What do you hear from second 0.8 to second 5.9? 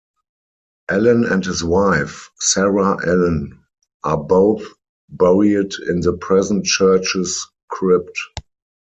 Allen and his wife, Sarah Allen are both buried